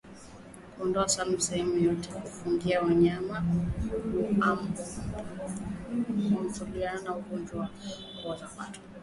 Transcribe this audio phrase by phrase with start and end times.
[0.77, 3.43] Kuondoa samadi maeneo yote ya kufungia wanyama
[6.41, 7.69] hukabiliana na ugonjwa wa
[8.23, 8.79] kuoza kwato